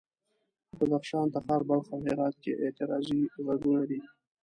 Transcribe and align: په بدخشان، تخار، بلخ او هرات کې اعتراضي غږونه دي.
په 0.67 0.71
بدخشان، 0.79 1.25
تخار، 1.33 1.61
بلخ 1.69 1.85
او 1.93 1.99
هرات 2.07 2.35
کې 2.43 2.51
اعتراضي 2.63 3.21
غږونه 3.45 3.81
دي. 3.89 3.99